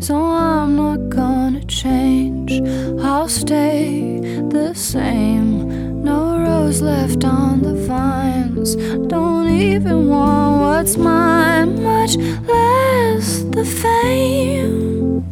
So 0.00 0.16
I'm 0.16 0.76
not 0.76 1.08
gonna 1.08 1.64
change. 1.64 2.60
I'll 3.00 3.28
stay 3.28 4.18
the 4.50 4.74
same. 4.74 6.02
No 6.02 6.38
rose 6.38 6.82
left 6.82 7.24
on 7.24 7.62
the 7.62 7.74
vines. 7.74 8.76
Don't 9.08 9.48
even 9.48 10.08
want 10.08 10.60
what's 10.60 10.96
mine, 10.96 11.82
much 11.82 12.16
less 12.16 13.42
the 13.56 13.64
fame. 13.64 15.24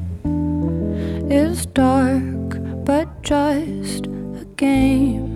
It's 1.30 1.66
dark, 1.66 2.58
but 2.84 3.22
just 3.22 4.06
a 4.06 4.46
game. 4.56 5.32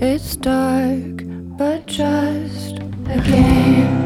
It's 0.00 0.36
dark, 0.36 1.24
but 1.56 1.86
just 1.86 2.78
a 3.08 3.20
game. 3.24 4.03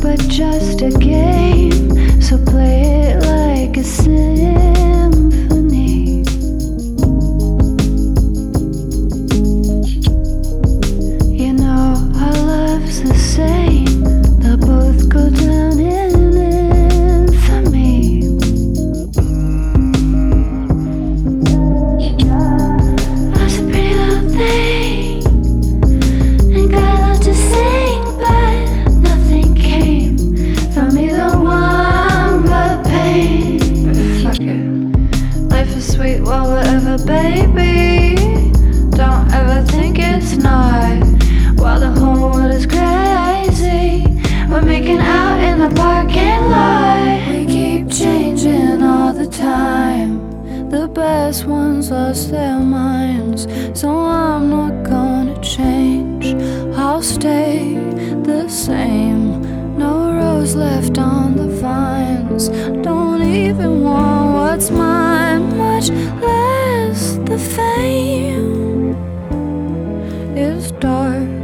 But 0.00 0.18
just 0.28 0.80
a 0.80 0.90
game. 0.90 2.20
So 2.22 2.38
play 2.44 2.79
is 70.40 70.72
dark. 70.72 71.39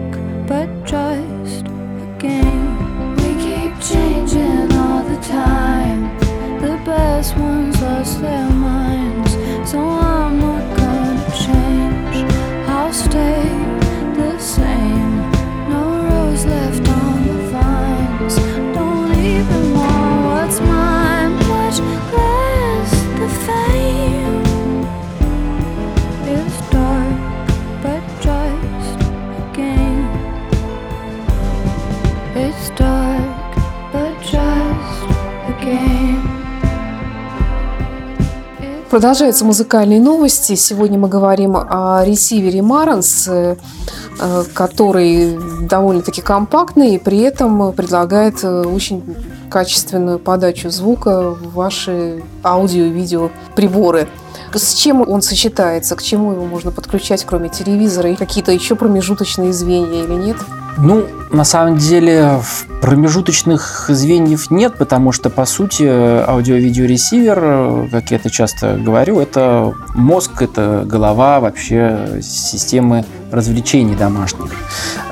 Продолжаются 38.97 39.45
музыкальные 39.45 40.01
новости. 40.01 40.55
Сегодня 40.55 40.99
мы 40.99 41.09
говорим 41.09 41.55
о 41.55 42.03
ресивере 42.03 42.61
Marantz, 42.61 43.29
э, 43.29 44.45
который 44.55 45.39
довольно-таки 45.69 46.23
компактный 46.23 46.95
и 46.95 46.99
при 46.99 47.19
этом 47.19 47.75
предлагает 47.75 48.43
э, 48.43 48.63
очень 48.63 49.05
качественную 49.51 50.19
подачу 50.19 50.71
звука 50.71 51.33
в 51.33 51.53
ваши 51.53 52.23
аудио 52.43 52.85
и 52.85 52.89
видео 52.89 53.29
приборы. 53.55 54.09
С 54.55 54.73
чем 54.73 55.07
он 55.07 55.21
сочетается? 55.21 55.95
К 55.95 56.03
чему 56.03 56.33
его 56.33 56.47
можно 56.47 56.71
подключать, 56.71 57.23
кроме 57.27 57.51
телевизора? 57.51 58.13
И 58.13 58.17
какие-то 58.17 58.51
еще 58.51 58.77
промежуточные 58.77 59.53
звенья 59.53 60.05
или 60.05 60.15
нет? 60.15 60.39
Ну, 60.79 61.05
на 61.31 61.45
самом 61.45 61.77
деле, 61.77 62.41
промежуточных 62.81 63.87
звеньев 63.89 64.51
нет, 64.51 64.77
потому 64.79 65.13
что, 65.13 65.31
по 65.31 65.45
сути, 65.45 65.85
аудио-видеоресивер, 65.85 67.91
как 67.91 68.11
я 68.11 68.17
это 68.17 68.31
часто 68.31 68.77
говорю, 68.77 69.21
это 69.21 69.75
мозг, 69.95 70.43
это 70.43 70.85
голова 70.87 71.41
вообще 71.41 72.21
системы 72.23 73.05
развлечений 73.31 73.97
домашних. 73.97 74.53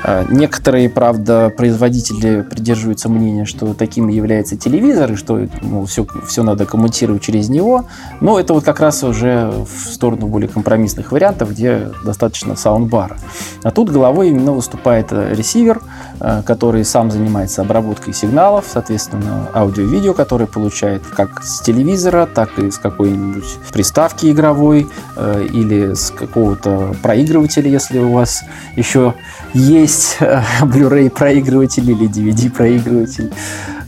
Э, 0.03 0.25
некоторые, 0.29 0.89
правда, 0.89 1.51
производители 1.55 2.41
придерживаются 2.41 3.09
мнения, 3.09 3.45
что 3.45 3.73
таким 3.73 4.07
является 4.07 4.55
телевизор, 4.55 5.13
и 5.13 5.15
что 5.15 5.47
ну, 5.61 5.85
все, 5.85 6.05
все 6.27 6.43
надо 6.43 6.65
коммутировать 6.65 7.21
через 7.21 7.49
него. 7.49 7.85
Но 8.21 8.39
это 8.39 8.53
вот 8.53 8.63
как 8.63 8.79
раз 8.79 9.03
уже 9.03 9.51
в 9.51 9.91
сторону 9.91 10.27
более 10.27 10.47
компромиссных 10.47 11.11
вариантов, 11.11 11.51
где 11.51 11.91
достаточно 12.03 12.55
саундбара. 12.55 13.17
А 13.63 13.71
тут 13.71 13.89
головой 13.89 14.29
именно 14.29 14.53
выступает 14.53 15.11
ресивер, 15.11 15.81
э, 16.19 16.41
который 16.45 16.85
сам 16.85 17.11
занимается 17.11 17.54
обработкой 17.59 18.13
сигналов, 18.13 18.65
соответственно, 18.67 19.49
аудио-видео, 19.53 20.13
который 20.13 20.47
получает 20.47 21.05
как 21.05 21.43
с 21.43 21.61
телевизора, 21.61 22.25
так 22.25 22.57
и 22.59 22.71
с 22.71 22.77
какой-нибудь 22.77 23.57
приставки 23.71 24.31
игровой 24.31 24.87
э, 25.15 25.47
или 25.51 25.93
с 25.93 26.11
какого-то 26.11 26.95
проигрывателя, 27.01 27.69
если 27.69 27.99
у 27.99 28.13
вас 28.13 28.43
еще 28.75 29.13
есть 29.53 30.17
э, 30.19 30.41
Blu-ray 30.61 31.09
проигрыватель 31.09 31.89
или 31.89 32.09
DVD 32.09 32.49
проигрыватель, 32.51 33.31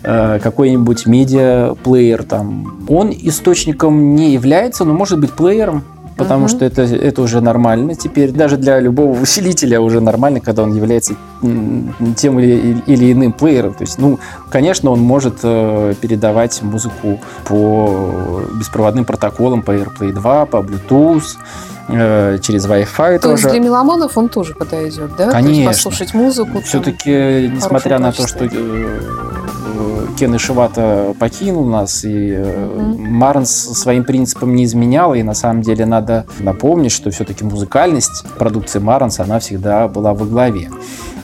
э, 0.03 0.39
какой-нибудь 0.41 1.05
медиа-плеер 1.05 2.23
там, 2.23 2.85
он 2.87 3.11
источником 3.11 4.15
не 4.15 4.33
является, 4.33 4.85
но 4.85 4.93
может 4.93 5.19
быть 5.19 5.31
плеером, 5.33 5.83
потому 6.17 6.45
uh-huh. 6.45 6.49
что 6.49 6.65
это, 6.65 6.81
это 6.81 7.21
уже 7.21 7.41
нормально. 7.41 7.95
Теперь 7.95 8.31
даже 8.31 8.57
для 8.57 8.79
любого 8.79 9.19
усилителя 9.19 9.79
уже 9.79 10.01
нормально, 10.01 10.39
когда 10.39 10.63
он 10.63 10.73
является 10.73 11.15
тем 12.15 12.39
или, 12.39 12.81
или 12.85 13.11
иным 13.11 13.33
плеером. 13.33 13.73
То 13.73 13.83
есть, 13.83 13.97
ну, 13.99 14.19
конечно, 14.49 14.91
он 14.91 14.99
может 14.99 15.39
э, 15.43 15.93
передавать 16.01 16.61
музыку 16.61 17.19
по 17.45 18.41
беспроводным 18.59 19.05
протоколам, 19.05 19.61
по 19.61 19.71
AirPlay 19.71 20.11
2, 20.11 20.45
по 20.47 20.57
Bluetooth, 20.57 21.37
Э, 21.89 22.37
через 22.41 22.65
Wi-Fi 22.65 23.15
то 23.15 23.29
тоже. 23.29 23.43
есть 23.43 23.49
для 23.49 23.59
меломанов 23.59 24.17
он 24.17 24.27
тоже 24.27 24.53
подойдет, 24.53 25.15
да? 25.17 25.31
Конечно. 25.31 25.63
То 25.63 25.69
есть 25.69 25.83
послушать 25.83 26.13
музыку. 26.13 26.61
Все-таки, 26.61 27.49
несмотря 27.53 27.97
на 27.99 28.11
то, 28.11 28.27
что 28.27 28.43
э, 28.43 28.99
Кен 30.17 30.35
Ишивата 30.35 31.13
покинул 31.19 31.65
нас, 31.65 32.03
и 32.03 32.35
угу. 32.37 32.97
Марнс 32.97 33.51
своим 33.51 34.03
принципам 34.03 34.55
не 34.55 34.63
изменял, 34.63 35.13
и 35.13 35.21
на 35.21 35.35
самом 35.35 35.61
деле 35.61 35.85
надо 35.85 36.25
напомнить, 36.39 36.91
что 36.91 37.11
все-таки 37.11 37.43
музыкальность 37.43 38.25
продукции 38.39 38.79
Марнса, 38.79 39.23
она 39.23 39.37
всегда 39.37 39.87
была 39.87 40.15
во 40.15 40.25
главе. 40.25 40.69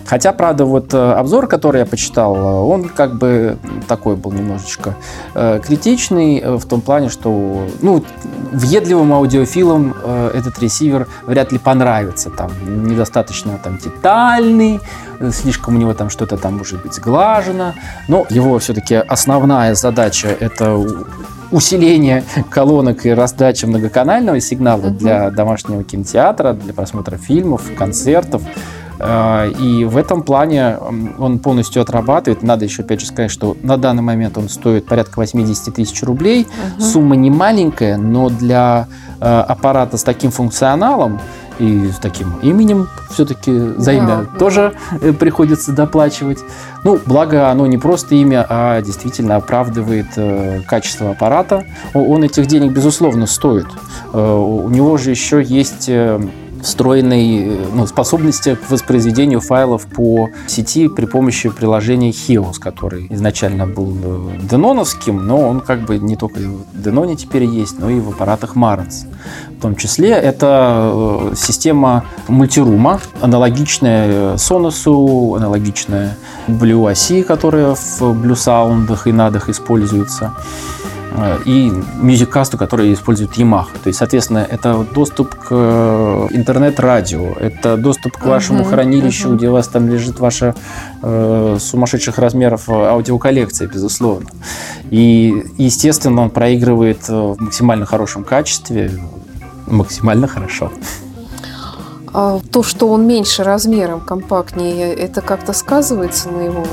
Хотя, 0.06 0.34
правда, 0.34 0.66
вот 0.66 0.94
э, 0.94 0.98
обзор, 1.14 1.48
который 1.48 1.80
я 1.80 1.86
почитал, 1.86 2.36
э, 2.36 2.40
он 2.40 2.90
как 2.90 3.16
бы 3.16 3.58
такой 3.88 4.16
был 4.16 4.32
немножечко 4.32 4.96
э, 5.34 5.60
критичный 5.66 6.58
в 6.58 6.66
том 6.66 6.82
плане, 6.82 7.10
что 7.10 7.66
ну, 7.82 8.04
въедливым 8.52 9.14
аудиофилам 9.14 9.96
этот 10.34 10.60
ресивер 10.60 11.08
вряд 11.26 11.52
ли 11.52 11.58
понравится. 11.58 12.30
Там 12.30 12.52
недостаточно 12.88 13.60
там 13.64 13.78
детальный, 13.78 14.80
слишком 15.32 15.76
у 15.76 15.78
него 15.78 15.94
там 15.94 16.10
что-то 16.10 16.38
там 16.38 16.58
может 16.58 16.82
быть 16.82 16.94
сглажено. 16.94 17.74
Но 18.08 18.26
его 18.30 18.60
все-таки 18.60 18.96
основная 18.96 19.76
задача 19.76 20.28
это 20.28 20.86
усиление 21.54 22.24
колонок 22.50 23.06
и 23.06 23.12
раздача 23.12 23.68
многоканального 23.68 24.40
сигнала 24.40 24.90
для 24.90 25.30
домашнего 25.30 25.84
кинотеатра, 25.84 26.54
для 26.54 26.74
просмотра 26.74 27.18
фильмов, 27.18 27.64
концертов. 27.78 28.42
А, 29.06 29.48
и 29.48 29.84
в 29.84 29.98
этом 29.98 30.24
плане 30.24 30.78
он 31.18 31.40
полностью 31.40 31.82
отрабатывает. 31.82 32.42
Надо 32.42 32.66
еще 32.66 32.84
опять 32.84 33.02
же 33.02 33.08
сказать, 33.08 33.32
что 33.32 33.58
на 33.62 33.78
данный 33.78 34.02
момент 34.02 34.38
он 34.38 34.48
стоит 34.48 34.86
порядка 34.86 35.20
80 35.20 35.76
тысяч 35.76 36.02
рублей. 36.04 36.48
Угу. 36.78 36.84
Сумма 36.84 37.16
не 37.16 37.30
маленькая, 37.30 37.98
но 37.98 38.30
для 38.30 38.88
а, 39.20 39.44
аппарата 39.44 39.98
с 39.98 40.04
таким 40.04 40.32
функционалом 40.32 41.20
и 41.60 41.92
с 41.92 41.98
таким 41.98 42.40
именем 42.42 42.88
все-таки 43.12 43.52
за 43.78 43.94
имя 43.94 44.28
да, 44.32 44.40
тоже 44.40 44.74
да. 45.00 45.14
приходится 45.14 45.72
доплачивать. 45.72 46.40
Ну, 46.84 47.00
благо 47.06 47.50
оно 47.50 47.68
не 47.68 47.78
просто 47.78 48.16
имя, 48.16 48.46
а 48.50 48.82
действительно 48.82 49.36
оправдывает 49.36 50.08
э, 50.16 50.62
качество 50.68 51.12
аппарата. 51.12 51.64
Он 51.94 52.24
этих 52.24 52.48
денег, 52.48 52.72
безусловно, 52.72 53.28
стоит. 53.28 53.68
Э, 54.14 54.36
у 54.36 54.68
него 54.70 54.98
же 54.98 55.12
еще 55.12 55.44
есть 55.44 55.86
э, 55.90 56.20
встроенной 56.64 57.60
ну, 57.74 57.86
способности 57.86 58.56
к 58.56 58.72
воспроизведению 58.72 59.42
файлов 59.42 59.86
по 59.86 60.30
сети 60.48 60.88
при 60.88 61.06
помощи 61.06 61.50
приложения 61.50 62.10
Heos, 62.10 62.60
который 62.60 63.08
изначально 63.10 63.68
был 63.68 63.96
э, 64.04 64.38
деноновским, 64.50 65.26
но 65.28 65.50
он 65.50 65.60
как 65.60 65.82
бы 65.86 66.00
не 66.00 66.16
только 66.16 66.40
в 66.40 66.82
Деноне 66.82 67.16
теперь 67.16 67.44
есть, 67.44 67.80
но 67.80 67.90
и 67.90 68.00
в 68.00 68.10
аппаратах 68.10 68.56
Marantz. 68.56 69.06
В 69.58 69.62
том 69.62 69.76
числе 69.76 70.10
это 70.10 70.92
э, 70.94 71.34
система 71.36 72.06
мультирума, 72.28 73.00
аналогичная 73.22 74.36
Sonos, 74.36 75.38
аналогичная 75.38 76.18
Blue 76.48 76.92
OSI, 76.92 77.24
которая 77.24 77.76
в 77.76 78.02
Blue 78.02 78.34
Sound 78.34 78.98
и 79.06 79.12
надах 79.12 79.50
используется. 79.50 80.34
Э, 81.16 81.40
и 81.46 81.72
мюзикасту, 82.02 82.58
который 82.58 82.94
использует 82.94 83.38
Yamaha. 83.38 83.68
То 83.84 83.88
есть, 83.88 84.00
соответственно, 84.00 84.48
это 84.50 84.86
доступ 84.94 85.36
к 85.36 85.48
э, 85.52 86.28
интернет-радио, 86.32 87.34
это 87.40 87.78
доступ 87.78 88.18
к 88.18 88.26
вашему 88.26 88.64
uh-huh, 88.64 88.70
хранилищу, 88.70 89.30
uh-huh. 89.30 89.36
где 89.36 89.50
у 89.50 89.52
вас 89.52 89.68
там 89.68 89.88
лежит 89.90 90.20
ваша 90.20 90.56
э, 91.02 91.58
сумасшедших 91.60 92.18
размеров 92.18 92.68
аудиоколлекция, 92.70 93.68
безусловно. 93.68 94.28
И, 94.90 95.44
естественно, 95.58 96.22
он 96.22 96.30
проигрывает 96.30 97.08
в 97.08 97.36
максимально 97.40 97.86
хорошем 97.86 98.24
качестве, 98.24 98.92
максимально 99.68 100.28
хорошо. 100.28 100.72
А 102.12 102.40
то, 102.52 102.64
что 102.64 102.90
он 102.90 103.08
меньше 103.08 103.44
размером, 103.44 104.00
компактнее, 104.00 104.94
это 104.94 105.22
как-то 105.22 105.54
сказывается 105.54 106.30
на 106.30 106.42
его 106.42 106.66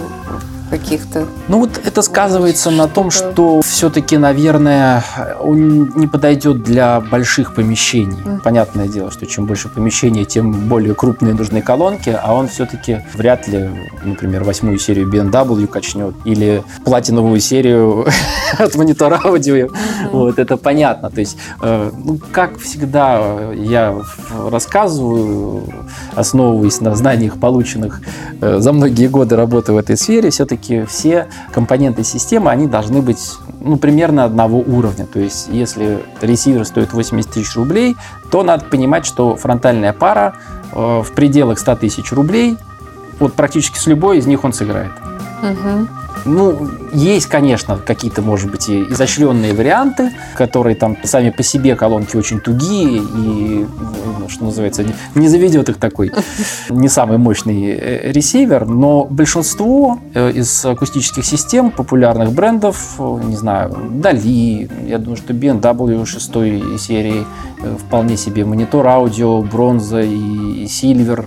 каких-то. 0.70 1.26
Ну 1.48 1.60
вот 1.60 1.80
это 1.84 2.02
сказывается 2.02 2.70
на 2.70 2.86
том, 2.86 3.10
что 3.10 3.60
все-таки, 3.62 4.16
наверное, 4.16 5.04
он 5.40 5.90
не 5.96 6.06
подойдет 6.06 6.62
для 6.62 7.00
больших 7.00 7.54
помещений. 7.54 8.16
Mm. 8.24 8.40
Понятное 8.42 8.88
дело, 8.88 9.10
что 9.10 9.26
чем 9.26 9.46
больше 9.46 9.68
помещений, 9.68 10.24
тем 10.24 10.52
более 10.68 10.94
крупные 10.94 11.34
нужны 11.34 11.60
колонки, 11.60 12.16
а 12.22 12.34
он 12.34 12.48
все-таки 12.48 13.00
вряд 13.14 13.48
ли, 13.48 13.68
например, 14.04 14.44
восьмую 14.44 14.78
серию 14.78 15.10
BMW 15.10 15.66
качнет 15.66 16.14
или 16.24 16.62
платиновую 16.84 17.40
серию 17.40 18.06
от 18.58 18.74
монитора 18.76 19.20
аудио. 19.24 19.66
Mm-hmm. 19.66 20.10
Вот 20.12 20.38
это 20.38 20.56
понятно. 20.56 21.10
То 21.10 21.20
есть, 21.20 21.36
э, 21.62 21.90
ну, 22.04 22.18
как 22.32 22.58
всегда, 22.58 23.52
я 23.54 23.96
рассказываю, 24.50 25.64
основываясь 26.14 26.80
на 26.80 26.94
знаниях, 26.94 27.38
полученных 27.38 28.00
э, 28.40 28.58
за 28.60 28.72
многие 28.72 29.08
годы 29.08 29.34
работы 29.34 29.72
в 29.72 29.76
этой 29.76 29.96
сфере, 29.96 30.30
все-таки 30.30 30.59
все-таки 30.60 30.84
все 30.86 31.28
компоненты 31.52 32.04
системы, 32.04 32.50
они 32.50 32.66
должны 32.66 33.02
быть 33.02 33.18
ну, 33.60 33.76
примерно 33.76 34.24
одного 34.24 34.58
уровня. 34.58 35.06
То 35.06 35.18
есть, 35.18 35.48
если 35.50 36.04
ресивер 36.20 36.64
стоит 36.64 36.92
80 36.92 37.30
тысяч 37.30 37.56
рублей, 37.56 37.96
то 38.30 38.42
надо 38.42 38.64
понимать, 38.66 39.06
что 39.06 39.36
фронтальная 39.36 39.92
пара 39.92 40.34
э, 40.72 41.02
в 41.02 41.12
пределах 41.14 41.58
100 41.58 41.76
тысяч 41.76 42.12
рублей, 42.12 42.56
вот 43.18 43.34
практически 43.34 43.78
с 43.78 43.86
любой 43.86 44.18
из 44.18 44.26
них 44.26 44.44
он 44.44 44.52
сыграет. 44.52 44.92
Угу. 45.42 45.88
Ну, 46.24 46.68
есть, 46.92 47.26
конечно, 47.26 47.78
какие-то, 47.78 48.22
может 48.22 48.50
быть, 48.50 48.68
и 48.68 48.82
изощренные 48.82 49.54
варианты, 49.54 50.12
которые 50.34 50.76
там 50.76 50.96
сами 51.04 51.30
по 51.30 51.42
себе 51.42 51.76
колонки 51.76 52.16
очень 52.16 52.40
тугие 52.40 52.98
и, 52.98 53.66
ну, 54.18 54.28
что 54.28 54.44
называется, 54.44 54.84
не 55.14 55.28
заведет 55.28 55.68
их 55.68 55.76
такой 55.78 56.12
не 56.68 56.88
самый 56.88 57.18
мощный 57.18 57.70
э, 57.70 58.12
ресивер, 58.12 58.66
но 58.66 59.04
большинство 59.04 59.98
э, 60.14 60.32
из 60.32 60.64
акустических 60.64 61.24
систем 61.24 61.70
популярных 61.70 62.32
брендов, 62.32 62.98
не 62.98 63.36
знаю, 63.36 63.76
Дали, 63.90 64.68
я 64.86 64.98
думаю, 64.98 65.16
что 65.16 65.32
BMW 65.32 66.04
6 66.04 66.80
серии, 66.80 67.26
э, 67.62 67.76
вполне 67.78 68.16
себе 68.16 68.44
монитор 68.44 68.86
аудио, 68.86 69.42
бронза 69.42 70.00
и 70.00 70.66
Сильвер, 70.66 71.26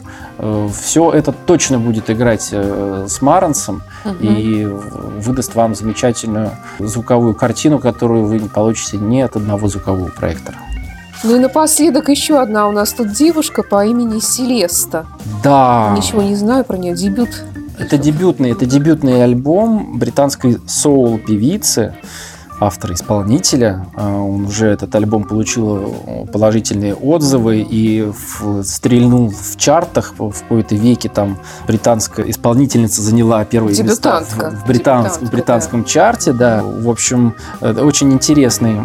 все 0.73 1.11
это 1.11 1.31
точно 1.31 1.77
будет 1.77 2.09
играть 2.09 2.51
с 2.51 3.21
Марансом. 3.21 3.83
Угу. 4.05 4.17
и 4.21 4.65
выдаст 4.65 5.55
вам 5.55 5.75
замечательную 5.75 6.51
звуковую 6.79 7.35
картину, 7.35 7.79
которую 7.79 8.25
вы 8.25 8.39
не 8.39 8.49
получите 8.49 8.97
ни 8.97 9.19
от 9.19 9.35
одного 9.35 9.67
звукового 9.67 10.09
проектора. 10.09 10.57
Ну 11.23 11.37
и 11.37 11.39
напоследок 11.39 12.09
еще 12.09 12.39
одна 12.41 12.67
у 12.67 12.71
нас 12.71 12.91
тут 12.91 13.13
девушка 13.13 13.63
по 13.63 13.85
имени 13.85 14.19
Селеста. 14.19 15.05
Да. 15.41 15.93
Ничего 15.95 16.21
не 16.21 16.35
знаю 16.35 16.65
про 16.65 16.75
нее. 16.75 16.95
Дебют. 16.95 17.29
Это 17.77 17.97
дебютный, 17.97 18.51
это 18.51 18.65
дебютный 18.65 19.23
альбом 19.23 19.97
британской 19.97 20.59
соул-певицы 20.67 21.95
автора-исполнителя. 22.59 23.85
А, 23.95 24.19
он 24.21 24.45
уже 24.45 24.67
этот 24.67 24.93
альбом 24.95 25.23
получил 25.23 26.27
положительные 26.31 26.95
отзывы 26.95 27.61
и 27.61 28.01
в, 28.03 28.63
стрельнул 28.63 29.29
в 29.29 29.57
чартах 29.57 30.13
в 30.17 30.31
какой-то 30.31 30.75
веке. 30.75 31.09
Там 31.09 31.37
британская 31.67 32.29
исполнительница 32.29 33.01
заняла 33.01 33.43
первые 33.45 33.81
места 33.83 34.21
в, 34.21 34.37
в, 34.37 34.67
британс, 34.67 35.17
в 35.17 35.29
британском 35.29 35.83
да. 35.83 35.87
чарте. 35.87 36.33
Да. 36.33 36.63
В 36.63 36.89
общем, 36.89 37.35
очень 37.61 38.13
интересный 38.13 38.77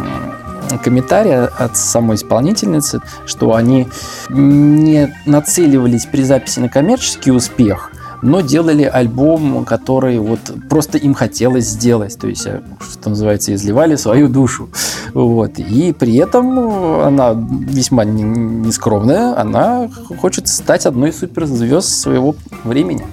комментарий 0.77 1.35
от 1.35 1.77
самой 1.77 2.15
исполнительницы, 2.15 3.01
что 3.25 3.55
они 3.55 3.87
не 4.29 5.13
нацеливались 5.25 6.05
при 6.05 6.21
записи 6.21 6.59
на 6.59 6.69
коммерческий 6.69 7.31
успех, 7.31 7.91
но 8.21 8.41
делали 8.41 8.83
альбом, 8.83 9.65
который 9.65 10.19
вот 10.19 10.39
просто 10.69 10.97
им 10.97 11.13
хотелось 11.13 11.65
сделать, 11.65 12.17
то 12.17 12.27
есть, 12.27 12.45
э, 12.45 12.61
что 12.91 13.09
называется, 13.09 13.53
изливали 13.53 13.95
свою 13.95 14.27
душу. 14.27 14.69
Вот. 15.13 15.59
И 15.59 15.93
при 15.93 16.15
этом 16.15 16.59
она 17.01 17.33
весьма 17.33 18.03
нескромная, 18.03 19.39
она 19.39 19.89
хочет 20.19 20.47
стать 20.47 20.85
одной 20.85 21.09
из 21.09 21.19
суперзвезд 21.19 21.89
своего 21.89 22.35
времени. 22.63 23.03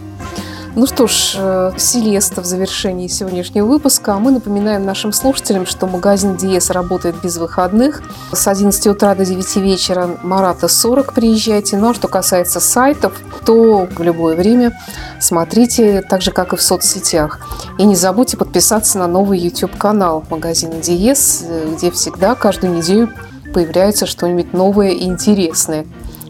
Ну 0.76 0.86
что 0.86 1.06
ж, 1.06 1.36
э, 1.38 1.70
Селеста 1.78 2.42
в 2.42 2.44
завершении 2.44 3.06
сегодняшнего 3.06 3.64
выпуска. 3.64 4.18
Мы 4.18 4.30
напоминаем 4.30 4.84
нашим 4.84 5.10
слушателям, 5.10 5.64
что 5.64 5.86
магазин 5.86 6.36
Диес 6.36 6.68
работает 6.68 7.16
без 7.22 7.38
выходных. 7.38 8.02
С 8.30 8.46
11 8.46 8.86
утра 8.88 9.14
до 9.14 9.24
9 9.24 9.56
вечера 9.56 10.18
Марата 10.22 10.68
40 10.68 11.14
приезжайте. 11.14 11.78
Ну 11.78 11.88
а 11.88 11.94
что 11.94 12.08
касается 12.08 12.60
сайтов, 12.60 13.14
то 13.46 13.88
в 13.90 14.02
любое 14.02 14.36
время 14.36 14.78
смотрите, 15.18 16.02
так 16.02 16.20
же, 16.20 16.30
как 16.30 16.52
и 16.52 16.56
в 16.56 16.62
соцсетях. 16.62 17.40
И 17.78 17.84
не 17.84 17.96
забудьте 17.96 18.36
подписаться 18.36 18.98
на 18.98 19.06
новый 19.06 19.38
YouTube-канал 19.38 20.24
магазина 20.28 20.74
Диес, 20.74 21.42
э, 21.42 21.72
где 21.74 21.90
всегда 21.90 22.34
каждую 22.34 22.74
неделю 22.74 23.08
появляется 23.54 24.04
что-нибудь 24.04 24.52
новое 24.52 24.90
и 24.90 25.04
интересное. 25.04 25.86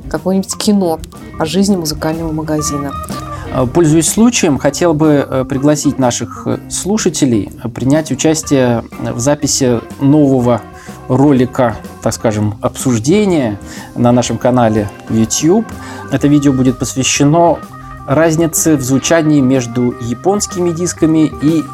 Какое-нибудь 0.08 0.56
кино 0.56 1.00
о 1.36 1.44
жизни 1.46 1.74
музыкального 1.74 2.30
магазина. 2.30 2.92
Э, 3.56 3.66
пользуясь 3.66 4.08
случаем, 4.08 4.58
хотел 4.58 4.92
бы 4.92 5.26
э, 5.28 5.44
пригласить 5.48 5.98
наших 5.98 6.42
э, 6.46 6.58
слушателей 6.68 7.50
принять 7.74 8.10
участие 8.10 8.84
в 9.00 9.18
записи 9.18 9.80
нового 10.00 10.60
ролика, 11.08 11.76
так 12.02 12.12
скажем, 12.12 12.58
обсуждения 12.60 13.58
на 13.94 14.12
нашем 14.12 14.36
канале 14.36 14.90
YouTube. 15.08 15.66
Это 16.12 16.28
видео 16.28 16.52
будет 16.52 16.78
посвящено 16.78 17.58
разнице 18.06 18.76
в 18.76 18.82
звучании 18.82 19.40
между 19.40 19.94
японскими 20.00 20.70
дисками 20.70 21.32
и 21.42 21.64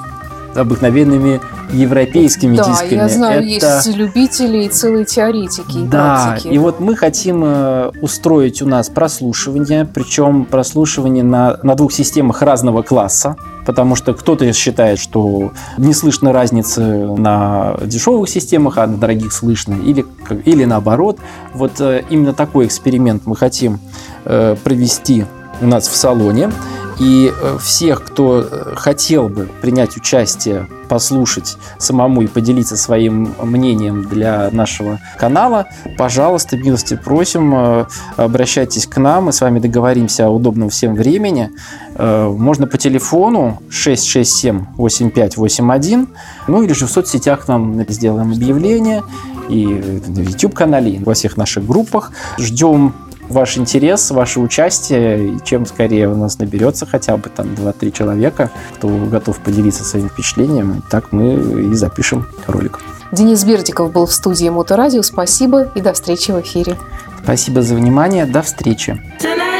обыкновенными 0.55 1.41
европейскими 1.73 2.57
да, 2.57 2.65
дисками. 2.65 2.91
Да, 2.91 3.03
я 3.03 3.09
знаю, 3.09 3.43
это... 3.43 3.67
есть 3.67 3.97
любители 3.97 4.65
и 4.65 4.69
целые 4.69 5.05
теоретики 5.05 5.79
и 5.79 5.87
Да, 5.87 6.27
практики. 6.27 6.53
и 6.53 6.59
вот 6.59 6.81
мы 6.81 6.97
хотим 6.97 7.43
э, 7.45 7.91
устроить 8.01 8.63
у 8.63 8.67
нас 8.67 8.89
прослушивание, 8.89 9.87
причем 9.87 10.45
прослушивание 10.45 11.25
на, 11.25 11.59
на 11.63 11.75
двух 11.75 11.93
системах 11.93 12.43
разного 12.43 12.83
класса, 12.83 13.37
потому 13.65 13.97
что 13.97 14.15
кто-то 14.15 14.51
считает, 14.53 14.99
что 14.99 15.53
не 15.79 15.95
слышно 15.95 16.33
разницы 16.33 16.83
на 16.83 17.77
дешевых 17.85 18.29
системах, 18.29 18.79
а 18.79 18.87
на 18.87 18.97
дорогих 18.97 19.33
слышно, 19.33 19.75
или, 19.75 20.05
или 20.45 20.65
наоборот. 20.65 21.19
Вот 21.55 21.81
э, 21.81 22.03
именно 22.11 22.33
такой 22.35 22.67
эксперимент 22.67 23.23
мы 23.27 23.37
хотим 23.37 23.81
э, 24.25 24.57
провести 24.63 25.25
у 25.61 25.67
нас 25.67 25.89
в 25.89 25.97
салоне. 25.97 26.51
И 26.99 27.33
э, 27.35 27.59
всех, 27.61 28.05
кто 28.05 28.41
э, 28.41 28.75
хотел 28.77 29.29
бы 29.29 29.49
принять 29.61 29.97
участие, 29.97 30.69
послушать 30.89 31.57
самому 31.79 32.23
и 32.23 32.27
поделиться 32.27 32.77
своим 32.77 33.35
мнением 33.43 34.05
для 34.05 34.49
нашего 34.53 35.01
канала, 35.19 35.67
пожалуйста, 35.97 36.57
милости 36.57 36.99
просим, 37.03 37.55
э, 37.55 37.87
обращайтесь 38.17 38.87
к 38.87 38.99
нам, 38.99 39.25
мы 39.25 39.33
с 39.33 39.41
вами 39.41 39.59
договоримся 39.59 40.27
о 40.27 40.31
удобном 40.31 40.71
всем 40.71 40.95
времени. 40.95 41.51
Можно 41.99 42.67
по 42.67 42.79
телефону 42.79 43.61
667-8581, 43.71 46.09
ну 46.49 46.63
или 46.63 46.73
же 46.73 46.87
в 46.87 46.91
соцсетях 46.91 47.47
нам 47.49 47.85
сделаем 47.89 48.33
объявление 48.33 49.03
и 49.49 49.67
в 49.67 50.29
YouTube-канале, 50.29 50.93
и 50.93 51.05
во 51.05 51.15
всех 51.15 51.37
наших 51.37 51.67
группах. 51.67 52.13
Ждем 52.39 52.95
ваш 53.29 53.59
интерес, 53.59 54.11
ваше 54.11 54.41
участие, 54.41 55.29
и 55.29 55.45
чем 55.45 55.67
скорее 55.67 56.09
у 56.09 56.17
нас 56.17 56.39
наберется 56.39 56.87
хотя 56.87 57.17
бы 57.17 57.29
там 57.29 57.49
2-3 57.49 57.93
человека, 57.93 58.51
кто 58.75 58.89
готов 58.89 59.39
поделиться 59.39 59.85
своим 59.85 60.09
впечатлением, 60.09 60.83
так 60.91 61.13
мы 61.13 61.35
и 61.35 61.75
запишем 61.75 62.27
ролик. 62.47 62.81
Денис 63.13 63.45
Бердиков 63.45 63.93
был 63.93 64.07
в 64.07 64.13
студии 64.13 64.49
Моторадио. 64.49 65.03
Спасибо 65.03 65.71
и 65.75 65.81
до 65.81 65.93
встречи 65.93 66.31
в 66.31 66.41
эфире. 66.41 66.79
Спасибо 67.23 67.63
за 67.63 67.75
внимание. 67.75 68.25
До 68.27 68.43
встречи. 68.43 69.01
Tonight, 69.21 69.53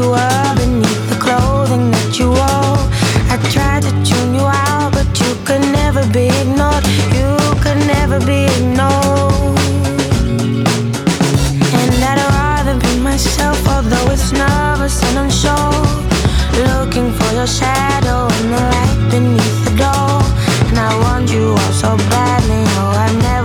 you 0.00 0.10
were 0.10 0.54
beneath 0.56 1.04
the 1.10 1.18
clothing 1.24 1.90
that 1.90 2.18
you 2.18 2.28
wore. 2.38 2.80
I 3.32 3.36
tried 3.54 3.82
to 3.88 3.92
tune 4.08 4.32
you 4.34 4.46
out, 4.46 4.92
but 4.96 5.08
you 5.20 5.30
could 5.46 5.64
never 5.80 6.02
be 6.16 6.26
ignored. 6.40 6.84
You 7.18 7.30
could 7.62 7.80
never 7.94 8.18
be 8.30 8.40
ignored. 8.56 9.58
And 11.80 11.92
I'd 12.10 12.20
rather 12.38 12.76
be 12.84 12.92
myself, 13.10 13.58
although 13.74 14.06
it's 14.14 14.32
nervous 14.32 14.96
and 15.08 15.16
unsure. 15.24 15.84
Looking 16.68 17.08
for 17.18 17.30
your 17.38 17.50
shadow 17.60 18.20
in 18.38 18.46
the 18.54 18.62
light 18.74 19.00
beneath 19.12 19.58
the 19.66 19.74
door. 19.84 20.16
And 20.68 20.78
I 20.78 20.90
want 21.04 21.30
you 21.30 21.44
all 21.60 21.72
so 21.84 21.90
badly, 22.12 22.62
oh, 22.80 23.04
I. 23.04 23.08
never. 23.22 23.39